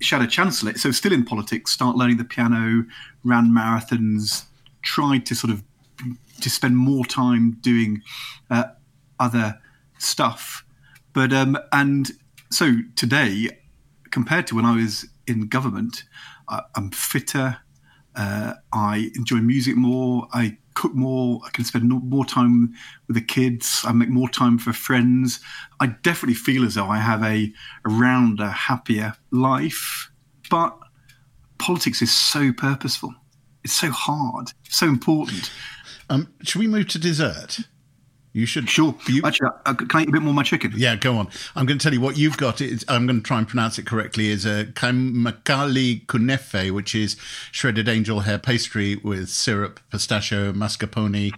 [0.00, 2.84] shadow chancellor, so still in politics, start learning the piano,
[3.24, 4.44] ran marathons,
[4.82, 5.62] tried to sort of
[6.40, 8.02] to spend more time doing
[8.50, 8.64] uh,
[9.18, 9.60] other
[9.98, 10.64] stuff.
[11.12, 12.10] But um, and
[12.50, 13.48] so today,
[14.10, 16.04] compared to when I was in government,
[16.48, 17.58] uh, I'm fitter.
[18.18, 20.26] Uh, I enjoy music more.
[20.32, 21.40] I cook more.
[21.46, 22.74] I can spend more time
[23.06, 23.82] with the kids.
[23.86, 25.38] I make more time for friends.
[25.78, 27.52] I definitely feel as though I have a,
[27.84, 30.10] a rounder, happier life.
[30.50, 30.76] But
[31.58, 33.14] politics is so purposeful.
[33.62, 35.50] It's so hard, so important.
[36.10, 37.60] Um, should we move to dessert?
[38.38, 38.70] You should.
[38.70, 38.94] Sure.
[39.08, 40.72] You, Actually, uh, can I eat a bit more of my chicken?
[40.76, 41.28] Yeah, go on.
[41.56, 42.60] I'm going to tell you what you've got.
[42.60, 44.28] It's, I'm going to try and pronounce it correctly.
[44.28, 47.16] Is a kaimakali kunefe, which is
[47.50, 51.32] shredded angel hair pastry with syrup, pistachio, mascarpone,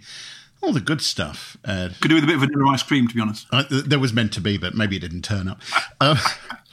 [0.61, 1.57] all the good stuff.
[1.65, 1.95] Ed.
[2.01, 3.47] Could do with a bit of vanilla ice cream, to be honest.
[3.51, 5.59] Uh, there was meant to be, but maybe it didn't turn up.
[5.99, 6.15] Uh,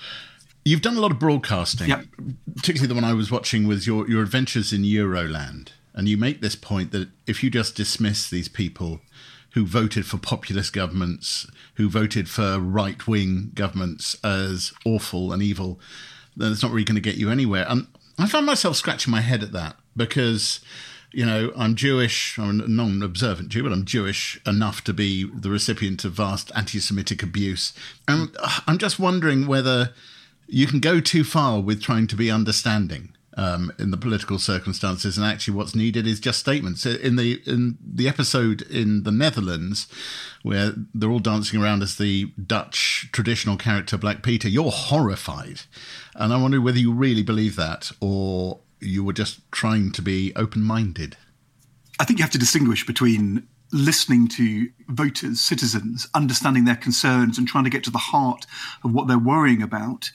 [0.67, 2.05] you've done a lot of broadcasting, yep.
[2.55, 5.71] particularly the one I was watching was your, your adventures in Euroland.
[5.95, 9.01] And you make this point that if you just dismiss these people
[9.53, 15.81] who voted for populist governments, who voted for right wing governments as awful and evil,
[16.37, 17.67] then it's not really going to get you anywhere.
[17.69, 17.87] And
[18.19, 20.61] I found myself scratching my head at that because
[21.13, 25.25] you know, I'm Jewish, I'm a non observant Jew, but I'm Jewish enough to be
[25.25, 27.73] the recipient of vast anti Semitic abuse.
[28.07, 29.95] And uh, I'm just wondering whether
[30.47, 33.15] you can go too far with trying to be understanding.
[33.41, 36.85] Um, in the political circumstances, and actually, what's needed is just statements.
[36.85, 39.87] In the in the episode in the Netherlands,
[40.43, 45.61] where they're all dancing around as the Dutch traditional character Black Peter, you're horrified,
[46.17, 50.33] and I wonder whether you really believe that, or you were just trying to be
[50.37, 51.17] open minded?
[52.01, 57.47] I think you have to distinguish between listening to voters, citizens, understanding their concerns and
[57.47, 58.47] trying to get to the heart
[58.83, 60.11] of what they're worrying about,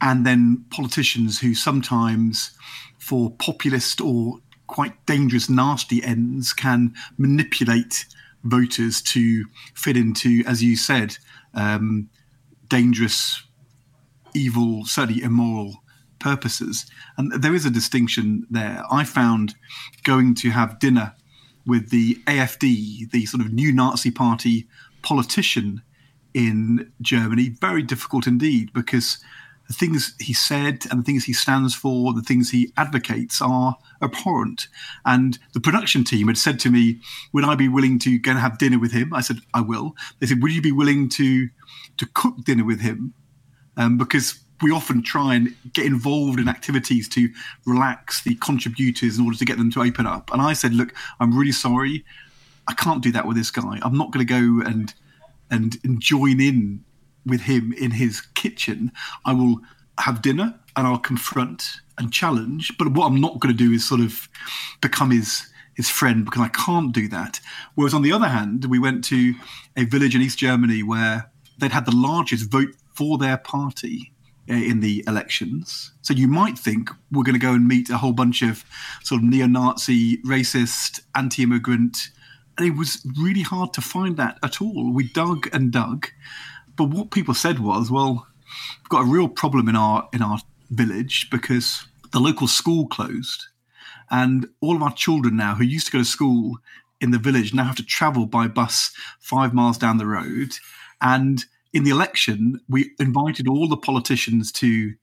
[0.00, 2.52] and then politicians who sometimes,
[2.98, 8.06] for populist or quite dangerous, nasty ends, can manipulate
[8.44, 11.18] voters to fit into, as you said,
[11.54, 12.08] um,
[12.68, 13.42] dangerous,
[14.34, 15.82] evil, certainly immoral
[16.18, 16.86] purposes.
[17.16, 18.82] And there is a distinction there.
[18.90, 19.54] I found
[20.04, 21.14] going to have dinner
[21.66, 24.68] with the AFD, the sort of new Nazi party
[25.02, 25.82] politician
[26.34, 29.18] in Germany, very difficult indeed because
[29.68, 33.76] the things he said and the things he stands for, the things he advocates are
[34.02, 34.66] abhorrent.
[35.04, 37.00] And the production team had said to me,
[37.32, 39.12] Would I be willing to go and have dinner with him?
[39.12, 39.94] I said, I will.
[40.18, 41.48] They said, Would you be willing to
[41.98, 43.12] to cook dinner with him?
[43.76, 47.28] Um, because we often try and get involved in activities to
[47.64, 50.32] relax the contributors in order to get them to open up.
[50.32, 52.04] And I said, look, I'm really sorry.
[52.66, 53.78] I can't do that with this guy.
[53.82, 54.92] I'm not going to go and,
[55.50, 56.84] and and join in
[57.28, 58.92] with him in his kitchen.
[59.24, 59.60] I will
[59.98, 62.72] have dinner and I'll confront and challenge.
[62.78, 64.28] But what I'm not going to do is sort of
[64.80, 67.38] become his his friend because I can't do that.
[67.76, 69.34] Whereas on the other hand, we went to
[69.76, 74.12] a village in East Germany where they'd had the largest vote for their party
[74.50, 75.92] uh, in the elections.
[76.02, 78.64] So you might think we're going to go and meet a whole bunch of
[79.04, 82.10] sort of neo-Nazi, racist, anti-immigrant,
[82.56, 84.92] and it was really hard to find that at all.
[84.92, 86.08] We dug and dug,
[86.78, 88.26] but what people said was, well,
[88.78, 90.38] we've got a real problem in our in our
[90.70, 93.44] village because the local school closed,
[94.10, 96.56] and all of our children now who used to go to school
[97.00, 100.52] in the village now have to travel by bus five miles down the road,
[101.02, 104.94] and in the election, we invited all the politicians to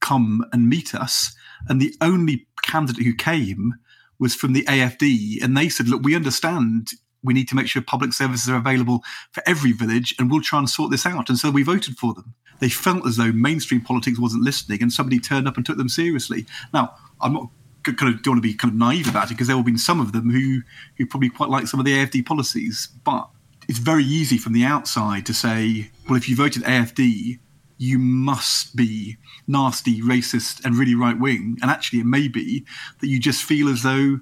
[0.00, 1.34] come and meet us.
[1.68, 3.74] And the only candidate who came
[4.18, 5.42] was from the AFD.
[5.42, 6.90] And they said, look, we understand
[7.24, 10.58] we need to make sure public services are available for every village and we'll try
[10.58, 11.28] and sort this out.
[11.28, 12.34] And so we voted for them.
[12.60, 15.88] They felt as though mainstream politics wasn't listening and somebody turned up and took them
[15.88, 16.46] seriously.
[16.72, 17.48] Now, I'm not
[17.82, 19.76] kind of don't want to be kind of naive about it because there will be
[19.76, 20.62] some of them who
[20.96, 23.28] who probably quite like some of the AFD policies, but
[23.68, 27.38] it's very easy from the outside to say, well, if you voted AFD,
[27.78, 31.58] you must be nasty, racist, and really right wing.
[31.60, 32.64] And actually, it may be
[33.00, 34.20] that you just feel as though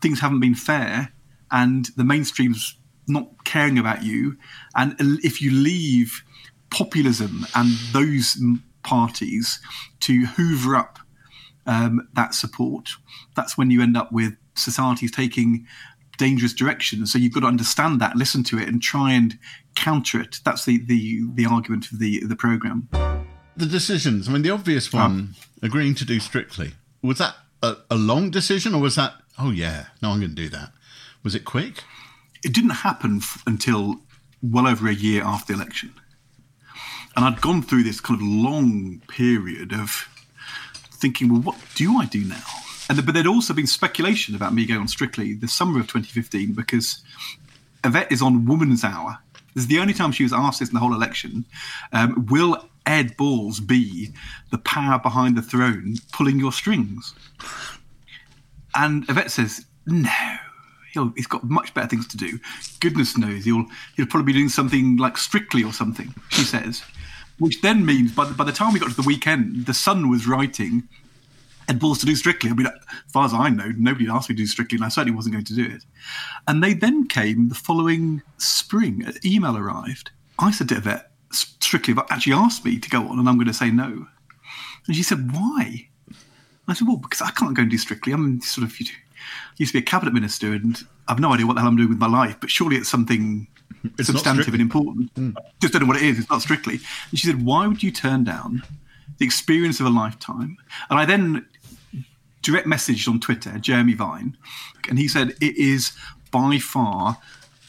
[0.00, 1.13] things haven't been fair
[1.54, 4.36] and the mainstream's not caring about you.
[4.74, 6.24] And if you leave
[6.70, 8.36] populism and those
[8.82, 9.60] parties
[10.00, 10.98] to hoover up
[11.64, 12.90] um, that support,
[13.36, 15.64] that's when you end up with societies taking
[16.18, 17.12] dangerous directions.
[17.12, 19.38] So you've got to understand that, listen to it, and try and
[19.76, 20.40] counter it.
[20.44, 22.88] That's the the the argument of the the program.
[23.56, 24.28] The decisions.
[24.28, 26.72] I mean, the obvious one, um, agreeing to do strictly.
[27.02, 29.14] Was that a, a long decision, or was that?
[29.38, 30.72] Oh yeah, no, I'm going to do that.
[31.24, 31.82] Was it quick?
[32.44, 33.96] It didn't happen f- until
[34.42, 35.94] well over a year after the election,
[37.16, 40.08] and I'd gone through this kind of long period of
[41.04, 42.42] thinking, well, what do I do now?
[42.88, 45.86] And the, but there'd also been speculation about me going on Strictly the summer of
[45.86, 47.02] 2015 because
[47.84, 49.18] Yvette is on Woman's Hour.
[49.54, 51.44] This is the only time she was asked this in the whole election.
[51.92, 54.12] Um, will Ed Balls be
[54.50, 57.14] the power behind the throne pulling your strings?
[58.74, 60.10] And Yvette says, no.
[60.94, 62.38] He'll, he's got much better things to do.
[62.80, 66.14] Goodness knows, he'll he'll probably be doing something like Strictly or something.
[66.30, 66.82] She says,
[67.38, 70.08] which then means by the, by the time we got to the weekend, the Sun
[70.08, 70.88] was writing
[71.68, 72.50] and Balls to do Strictly.
[72.50, 72.72] I mean, as
[73.12, 75.44] far as I know, nobody asked me to do Strictly, and I certainly wasn't going
[75.46, 75.84] to do it.
[76.46, 79.02] And they then came the following spring.
[79.04, 80.10] An email arrived.
[80.38, 83.48] I said to Yvette, Strictly have actually asked me to go on, and I'm going
[83.48, 84.06] to say no.
[84.86, 85.88] And she said, Why?
[86.68, 88.12] I said, Well, because I can't go and do Strictly.
[88.12, 88.86] I'm sort of, you
[89.56, 91.88] used to be a cabinet minister, and I've no idea what the hell I'm doing
[91.88, 93.46] with my life, but surely it's something
[93.98, 95.14] it's substantive and important.
[95.14, 95.36] Mm.
[95.60, 96.18] Just don't know what it is.
[96.18, 96.80] It's not Strictly.
[97.10, 98.62] And she said, Why would you turn down
[99.18, 100.56] the experience of a lifetime?
[100.90, 101.46] And I then
[102.42, 104.36] direct messaged on Twitter, Jeremy Vine,
[104.88, 105.92] and he said it is
[106.30, 107.18] by far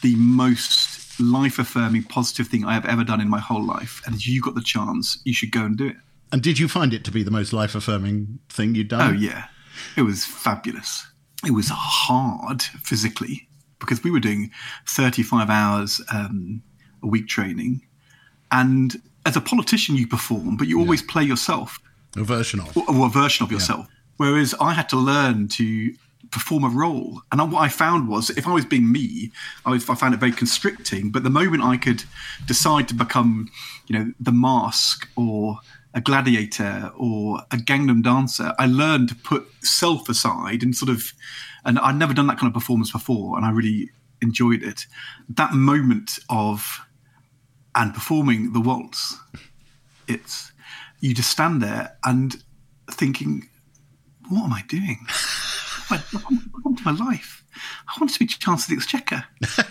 [0.02, 4.02] the most life affirming positive thing I have ever done in my whole life.
[4.06, 5.96] And if you got the chance, you should go and do it.
[6.32, 9.14] And did you find it to be the most life affirming thing you'd done?
[9.14, 9.46] Oh, yeah.
[9.96, 11.06] It was fabulous.
[11.46, 14.50] It was hard physically because we were doing
[14.88, 16.62] 35 hours um,
[17.02, 17.82] a week training.
[18.50, 21.78] And as a politician, you perform, but you always play yourself.
[22.16, 22.76] A version of.
[22.76, 23.86] Or, or a version of yourself.
[24.16, 25.94] Whereas I had to learn to
[26.30, 27.22] perform a role.
[27.30, 29.30] And what I found was if I was being me,
[29.64, 31.10] I, was, I found it very constricting.
[31.10, 32.04] But the moment I could
[32.46, 33.48] decide to become,
[33.86, 35.60] you know, the mask or
[35.96, 41.12] a gladiator or a Gangnam dancer, I learned to put self aside and sort of,
[41.64, 44.86] and I'd never done that kind of performance before, and I really enjoyed it.
[45.30, 46.80] That moment of,
[47.74, 49.16] and performing the waltz,
[50.06, 50.52] it's,
[51.00, 52.36] you just stand there and
[52.90, 53.48] thinking,
[54.28, 54.98] what am I doing?
[55.90, 57.42] I to my life?
[57.88, 59.24] I want to be Chancellor of the Exchequer.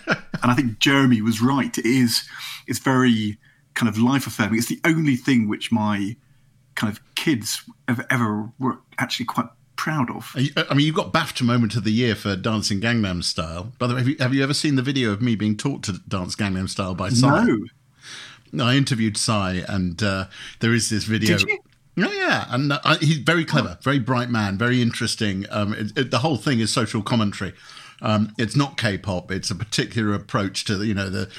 [0.41, 1.77] and I think Jeremy was right.
[1.77, 2.27] It is,
[2.65, 3.37] it's very
[3.75, 4.57] kind of life affirming.
[4.57, 6.15] It's the only thing which my
[6.75, 10.31] kind of kids have ever were actually quite proud of.
[10.35, 13.73] I mean, you got BAFTA Moment of the Year for Dancing Gangnam Style.
[13.77, 15.83] By the way, have you, have you ever seen the video of me being taught
[15.83, 17.45] to dance Gangnam Style by Psy?
[18.51, 18.65] No.
[18.65, 20.25] I interviewed Psy, and uh,
[20.59, 21.37] there is this video.
[21.97, 25.45] Yeah, yeah, and uh, he's very clever, very bright man, very interesting.
[25.49, 27.53] Um, it, it, the whole thing is social commentary.
[28.01, 31.29] Um, it's not K-pop; it's a particular approach to the, you know the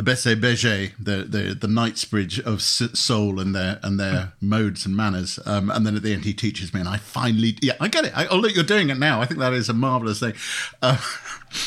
[0.00, 4.96] the Besse Beige, the the the Knightsbridge of Seoul and their and their modes and
[4.96, 5.38] manners.
[5.44, 8.06] Um, and then at the end, he teaches me, and I finally, yeah, I get
[8.06, 8.16] it.
[8.16, 9.20] I, oh, look, you're doing it now.
[9.20, 10.32] I think that is a marvelous thing.
[10.80, 10.96] Uh,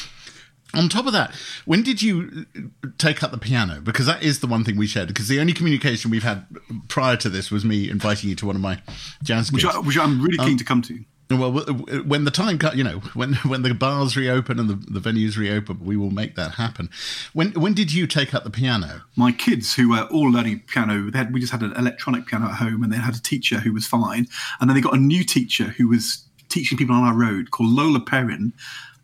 [0.73, 2.47] on top of that, when did you
[2.97, 3.79] take up the piano?
[3.79, 5.09] Because that is the one thing we shared.
[5.09, 6.47] Because the only communication we've had
[6.87, 8.81] prior to this was me inviting you to one of my
[9.21, 11.05] jazz gigs, which, I, which I'm really keen Um, to come to.
[11.39, 11.51] Well,
[12.03, 15.37] when the time, co- you know, when when the bars reopen and the, the venues
[15.37, 16.89] reopen, we will make that happen.
[17.33, 19.01] When when did you take up the piano?
[19.15, 22.55] My kids, who were all learning piano, had, we just had an electronic piano at
[22.55, 24.27] home, and they had a teacher who was fine,
[24.59, 27.69] and then they got a new teacher who was teaching people on our road called
[27.69, 28.53] Lola Perrin,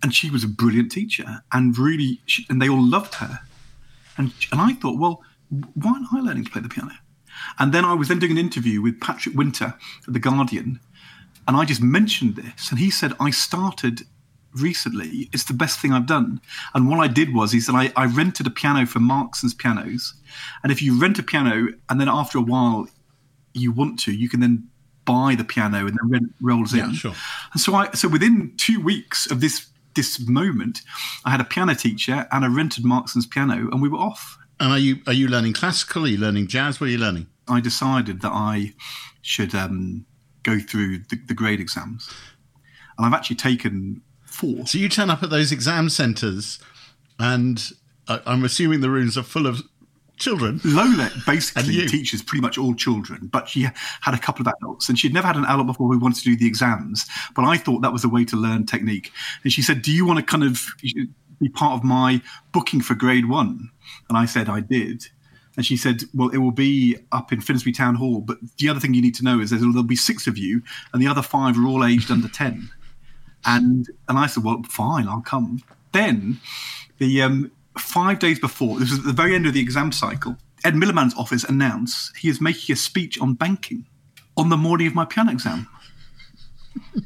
[0.03, 3.39] and she was a brilliant teacher, and really, she, and they all loved her,
[4.17, 6.93] and and I thought, well, why aren't I learning to play the piano?
[7.57, 9.75] And then I was then doing an interview with Patrick Wintour
[10.07, 10.79] at the Guardian,
[11.47, 14.01] and I just mentioned this, and he said I started
[14.53, 15.29] recently.
[15.31, 16.41] It's the best thing I've done.
[16.73, 20.13] And what I did was, he said I, I rented a piano from Markson's Pianos,
[20.63, 22.87] and if you rent a piano, and then after a while
[23.53, 24.67] you want to, you can then
[25.05, 26.79] buy the piano, and the rent rolls in.
[26.79, 27.15] Yeah, sure.
[27.53, 30.81] And so I, so within two weeks of this this moment,
[31.25, 34.37] I had a piano teacher and I rented Markson's piano, and we were off.
[34.59, 36.05] And are you are you learning classical?
[36.05, 36.79] Are you learning jazz?
[36.79, 37.27] What are you learning?
[37.47, 38.73] I decided that I
[39.21, 40.05] should um,
[40.43, 42.09] go through the, the grade exams,
[42.97, 44.65] and I've actually taken four.
[44.67, 46.59] So you turn up at those exam centres,
[47.19, 47.71] and
[48.07, 49.61] I, I'm assuming the rooms are full of
[50.19, 50.59] children.
[50.63, 54.99] Lola basically teaches pretty much all children, but she had a couple of adults, and
[54.99, 57.05] she'd never had an adult before who wanted to do the exams.
[57.35, 59.11] But I thought that was a way to learn technique.
[59.43, 60.61] And she said, "Do you want to kind of
[61.39, 62.21] be part of my
[62.51, 63.69] booking for grade one?"
[64.09, 65.07] And I said, "I did."
[65.59, 68.79] And she said, "Well, it will be up in Finsbury Town Hall, but the other
[68.79, 70.61] thing you need to know is there'll be six of you,
[70.93, 72.69] and the other five are all aged under ten.
[73.43, 76.39] And and I said, "Well, fine, I'll come." Then
[76.97, 80.37] the um, five days before, this was at the very end of the exam cycle,
[80.63, 83.85] Ed Miliband's office announced he is making a speech on banking
[84.37, 85.67] on the morning of my piano exam.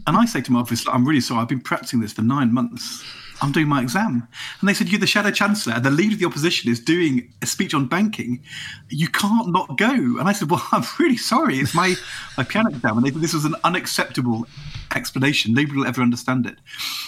[0.05, 2.53] and I say to my office, I'm really sorry, I've been practicing this for nine
[2.53, 3.03] months.
[3.43, 4.25] I'm doing my exam.
[4.61, 7.29] And they said, You're the Shadow Chancellor, and the leader of the opposition is doing
[7.41, 8.41] a speech on banking.
[8.87, 9.91] You can't not go.
[9.91, 11.57] And I said, Well, I'm really sorry.
[11.57, 11.95] It's my,
[12.37, 12.97] my piano exam.
[12.97, 14.47] And they said this was an unacceptable
[14.95, 15.53] explanation.
[15.53, 16.55] Nobody will ever understand it.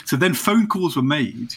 [0.05, 1.55] So then phone calls were made.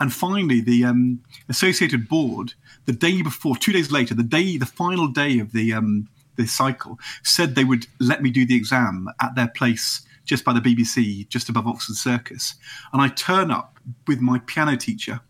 [0.00, 2.54] And finally, the um, Associated Board,
[2.86, 6.46] the day before, two days later, the day, the final day of the um, the
[6.46, 10.60] cycle, said they would let me do the exam at their place just by the
[10.60, 12.54] BBC, just above Oxford Circus.
[12.92, 15.20] And I turn up with my piano teacher,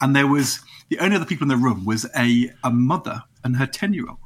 [0.00, 3.56] and there was the only other people in the room was a a mother and
[3.56, 4.18] her ten year old.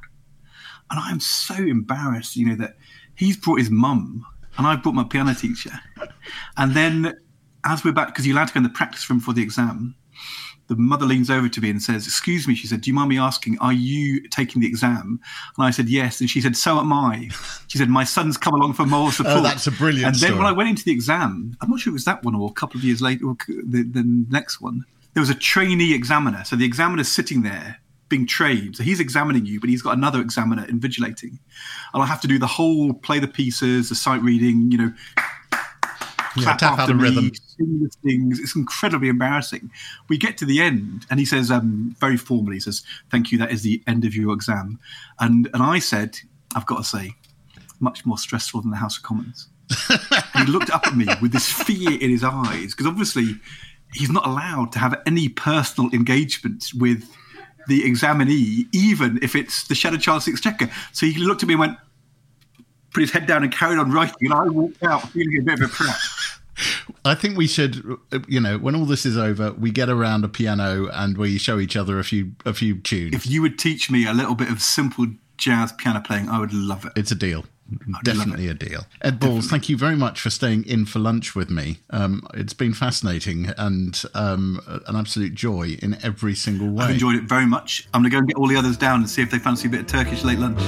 [0.89, 2.75] And I'm so embarrassed, you know, that
[3.15, 4.25] he's brought his mum
[4.57, 5.71] and I've brought my piano teacher.
[6.57, 7.15] And then
[7.63, 9.95] as we're back, because you're allowed to go in the practice room for the exam,
[10.67, 13.09] the mother leans over to me and says, Excuse me, she said, Do you mind
[13.09, 15.19] me asking, are you taking the exam?
[15.57, 16.21] And I said, Yes.
[16.21, 17.29] And she said, So am I.
[17.67, 19.37] She said, My son's come along for moral oh, support.
[19.37, 20.37] Oh, that's a brilliant And then story.
[20.37, 22.53] when I went into the exam, I'm not sure it was that one or a
[22.53, 26.43] couple of years later, or the, the next one, there was a trainee examiner.
[26.45, 28.75] So the examiner's sitting there being trained.
[28.75, 31.39] So he's examining you, but he's got another examiner invigilating.
[31.93, 34.93] And I have to do the whole play the pieces, the sight reading, you know,
[36.33, 37.31] clap out after the me, rhythm.
[37.33, 38.39] sing the things.
[38.39, 39.71] It's incredibly embarrassing.
[40.09, 43.37] We get to the end, and he says, um, very formally, he says, "Thank you.
[43.37, 44.79] That is the end of your exam."
[45.19, 46.19] And and I said,
[46.55, 47.15] "I've got to say,
[47.79, 49.47] much more stressful than the House of Commons."
[50.37, 53.35] he looked up at me with this fear in his eyes because obviously
[53.93, 57.09] he's not allowed to have any personal engagement with
[57.67, 60.69] the examinee, even if it's the Shadow Child Exchequer.
[60.91, 61.77] So he looked at me and went,
[62.93, 65.61] put his head down and carried on writing, and I walked out feeling a bit
[65.61, 65.97] of a prat.
[67.05, 67.83] I think we should,
[68.27, 71.59] you know, when all this is over, we get around a piano and we show
[71.59, 73.15] each other a few a few tunes.
[73.15, 76.53] If you would teach me a little bit of simple jazz piano playing, I would
[76.53, 76.93] love it.
[76.95, 77.45] It's a deal.
[78.03, 78.85] Definitely a deal.
[79.01, 81.79] Ed Balls, thank you very much for staying in for lunch with me.
[81.89, 86.85] Um, it's been fascinating and um, an absolute joy in every single way.
[86.85, 87.87] I've enjoyed it very much.
[87.93, 89.69] I'm going to go and get all the others down and see if they fancy
[89.69, 90.61] a bit of Turkish late lunch.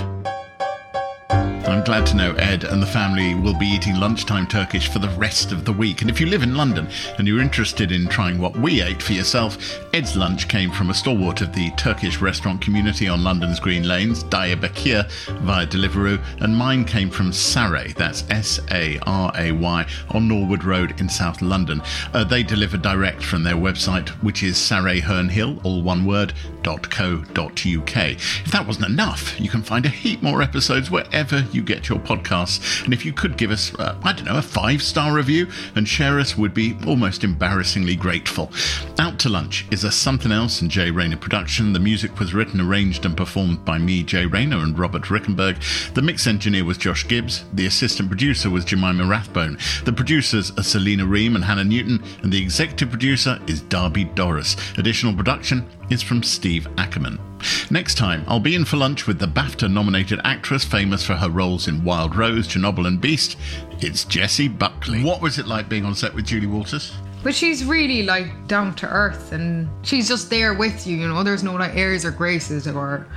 [1.66, 5.08] I'm glad to know Ed and the family will be eating lunchtime Turkish for the
[5.12, 6.02] rest of the week.
[6.02, 9.14] And if you live in London and you're interested in trying what we ate for
[9.14, 13.88] yourself, Ed's lunch came from a stalwart of the Turkish restaurant community on London's Green
[13.88, 15.10] Lanes, Diyarbakir,
[15.40, 20.66] via Deliveroo, and mine came from Saray, that's S A R A Y, on Norwood
[20.66, 21.82] Road in South London.
[22.14, 26.34] Uh, they deliver direct from their website, which is sarayhernehill, all one word,
[26.64, 27.98] .co.uk.
[27.98, 32.00] If that wasn't enough, you can find a heap more episodes wherever you get your
[32.00, 32.84] podcasts.
[32.84, 35.88] And if you could give us, uh, I don't know, a five star review and
[35.88, 38.52] share us, would be almost embarrassingly grateful.
[39.00, 41.74] Out to Lunch is a Something Else and Jay Rayner production.
[41.74, 45.94] The music was written, arranged, and performed by me, Jay Rayner, and Robert Rickenberg.
[45.94, 47.46] The mix engineer was Josh Gibbs.
[47.54, 49.58] The assistant producer was Jemima Rathbone.
[49.86, 54.56] The producers are Selena Ream and Hannah Newton, and the executive producer is Darby Doris.
[54.78, 57.33] Additional production is from Steve Ackerman.
[57.70, 61.30] Next time, I'll be in for lunch with the BAFTA nominated actress famous for her
[61.30, 63.38] roles in Wild Rose, Chernobyl, and Beast.
[63.80, 65.04] It's Jessie Buckley.
[65.04, 66.94] What was it like being on set with Julie Walters?
[67.24, 71.24] But she's really like down to earth and she's just there with you, you know.
[71.24, 73.08] There's no like airs or graces or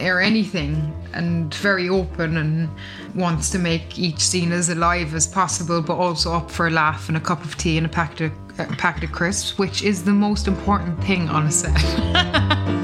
[0.00, 2.68] or anything and very open and
[3.14, 7.08] wants to make each scene as alive as possible but also up for a laugh
[7.08, 10.02] and a cup of tea and a packet of, a packet of crisps which is
[10.02, 11.72] the most important thing on a set